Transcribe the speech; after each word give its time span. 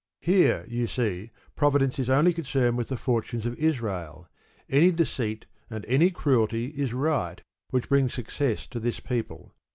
Here, 0.21 0.65
you 0.67 0.87
see, 0.87 1.29
Providence 1.55 1.99
is 1.99 2.09
only 2.09 2.33
concerned 2.33 2.75
with 2.75 2.87
the 2.87 2.97
fortunes 2.97 3.45
of 3.45 3.53
Israel; 3.59 4.27
any 4.67 4.89
deceit 4.89 5.45
and 5.69 5.85
any 5.85 6.09
cruelty 6.09 6.69
is 6.71 6.91
right 6.91 7.39
which 7.69 7.87
brings 7.87 8.11
success 8.15 8.65
to 8.69 8.79
this 8.79 8.99
people. 8.99 9.53